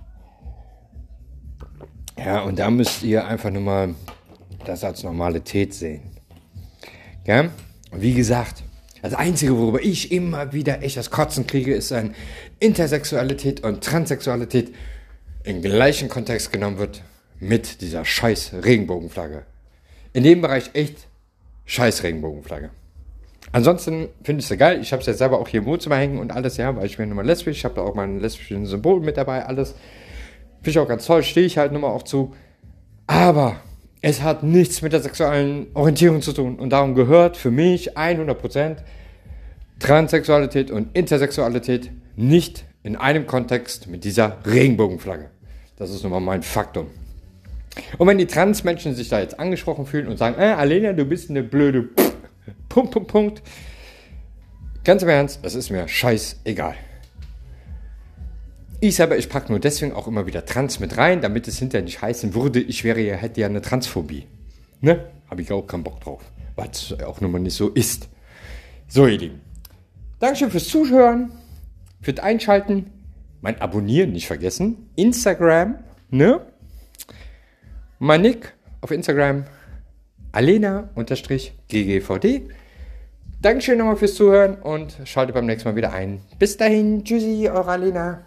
Ja, 2.19 2.43
und 2.43 2.59
da 2.59 2.71
müsst 2.71 3.03
ihr 3.03 3.27
einfach 3.27 3.51
nur 3.51 3.63
mal 3.63 3.95
das 4.65 4.85
als 4.85 5.03
Normalität 5.03 5.75
sehen. 5.75 6.03
Ja? 7.27 7.51
Wie 7.93 8.15
gesagt, 8.15 8.63
das 9.03 9.15
Einzige, 9.15 9.57
worüber 9.57 9.83
ich 9.83 10.11
immer 10.11 10.53
wieder 10.53 10.83
echt 10.83 10.97
das 10.97 11.11
Kotzen 11.11 11.47
kriege, 11.47 11.75
ist, 11.75 11.91
wenn 11.91 12.15
Intersexualität 12.59 13.65
und 13.65 13.85
Transsexualität 13.85 14.75
im 15.45 15.63
gleichen 15.63 16.09
Kontext 16.09 16.53
genommen 16.53 16.79
wird 16.79 17.03
mit 17.39 17.81
dieser 17.81 18.05
scheiß 18.05 18.55
Regenbogenflagge. 18.65 19.45
In 20.13 20.25
dem 20.25 20.41
Bereich 20.41 20.71
echt 20.73 21.07
scheiß 21.67 22.03
Regenbogenflagge. 22.03 22.71
Ansonsten 23.53 24.09
finde 24.23 24.41
ich 24.41 24.51
es 24.51 24.59
geil. 24.59 24.81
Ich 24.81 24.93
habe 24.93 25.01
es 25.01 25.07
ja 25.07 25.13
selber 25.13 25.39
auch 25.39 25.49
hier 25.49 25.61
im 25.61 25.67
Wohnzimmer 25.67 25.97
hängen 25.97 26.19
und 26.19 26.33
alles, 26.33 26.57
ja, 26.57 26.75
weil 26.75 26.87
ich 26.87 26.97
bin 26.97 27.09
nun 27.09 27.17
mal 27.17 27.27
lesbisch. 27.27 27.59
Ich 27.59 27.65
habe 27.65 27.75
da 27.75 27.83
auch 27.83 27.95
mein 27.95 28.21
lesbisches 28.21 28.71
Symbol 28.71 29.01
mit 29.01 29.17
dabei, 29.17 29.45
alles. 29.45 29.75
Finde 30.63 30.71
ich 30.71 30.79
auch 30.79 30.89
ganz 30.89 31.07
toll, 31.07 31.23
stehe 31.23 31.47
ich 31.47 31.59
halt 31.59 31.73
nun 31.73 31.83
mal 31.83 31.89
auch 31.89 32.03
zu. 32.03 32.35
Aber 33.07 33.57
es 34.01 34.23
hat 34.23 34.43
nichts 34.43 34.83
mit 34.83 34.93
der 34.93 35.01
sexuellen 35.01 35.69
Orientierung 35.75 36.23
zu 36.23 36.33
tun. 36.33 36.59
Und 36.59 36.71
darum 36.71 36.95
gehört 36.95 37.37
für 37.37 37.51
mich 37.51 37.97
100% 37.97 38.79
Transsexualität 39.79 40.71
und 40.71 40.97
Intersexualität 40.97 41.91
nicht 42.17 42.65
in 42.83 42.97
einem 42.97 43.27
Kontext 43.27 43.87
mit 43.87 44.05
dieser 44.05 44.39
Regenbogenflagge. 44.47 45.31
Das 45.77 45.91
ist 45.91 46.03
nun 46.03 46.13
mal 46.13 46.21
mein 46.21 46.43
Faktum. 46.43 46.89
Und 47.99 48.07
wenn 48.07 48.19
die 48.19 48.27
Transmenschen 48.27 48.95
sich 48.95 49.09
da 49.09 49.21
jetzt 49.21 49.39
angesprochen 49.39 49.87
fühlen 49.87 50.09
und 50.09 50.17
sagen, 50.17 50.41
äh, 50.41 50.47
Alena, 50.47 50.93
du 50.93 51.05
bist 51.05 51.31
eine 51.31 51.43
blöde 51.43 51.89
Punkt, 52.69 52.93
Punkt, 52.93 53.09
Punkt. 53.09 53.43
Ganz 54.85 55.03
im 55.03 55.09
Ernst, 55.09 55.41
das 55.43 55.55
ist 55.55 55.71
mir 55.71 55.87
scheißegal. 55.89 56.75
Ich 58.81 58.97
selber, 58.97 59.17
ich 59.17 59.29
packe 59.29 59.51
nur 59.51 59.59
deswegen 59.59 59.93
auch 59.93 60.07
immer 60.07 60.27
wieder 60.27 60.45
Trans 60.45 60.81
mit 60.81 60.97
rein, 60.97 61.21
damit 61.21 61.49
es 61.49 61.59
hinterher 61.59 61.85
nicht 61.85 62.03
heißen 62.03 62.35
würde, 62.35 62.61
ich 62.61 62.85
wäre 62.85 63.01
ja, 63.01 63.15
hätte 63.17 63.41
ja 63.41 63.47
eine 63.47 63.63
Transphobie. 63.63 64.27
Ne? 64.81 65.07
Habe 65.29 65.43
ich 65.43 65.51
auch 65.51 65.67
keinen 65.67 65.83
Bock 65.83 66.01
drauf, 66.01 66.23
weil 66.55 66.69
es 66.71 66.95
auch 67.05 67.21
nun 67.21 67.33
mal 67.33 67.39
nicht 67.39 67.57
so 67.57 67.71
ist. 67.71 68.09
So, 68.87 69.07
ihr 69.07 69.19
Lieben. 69.19 69.41
Dankeschön 70.21 70.51
fürs 70.51 70.69
Zuhören, 70.69 71.33
fürs 72.07 72.21
Einschalten, 72.21 72.91
mein 73.41 73.61
Abonnieren 73.61 74.13
nicht 74.13 74.29
vergessen, 74.29 74.91
Instagram, 74.95 75.81
ne? 76.09 76.41
Mein 77.99 78.23
Nick 78.23 78.55
auf 78.81 78.93
Instagram, 78.93 79.43
alena-ggvd. 80.31 80.93
Dankeschön 83.43 83.79
nochmal 83.79 83.97
fürs 83.97 84.15
Zuhören 84.15 84.55
und 84.55 84.97
schaltet 85.05 85.35
beim 85.35 85.47
nächsten 85.47 85.69
Mal 85.69 85.75
wieder 85.75 85.93
ein. 85.93 86.21
Bis 86.39 86.57
dahin, 86.57 87.03
tschüssi, 87.03 87.49
eure 87.49 87.73
Alena. 87.73 88.27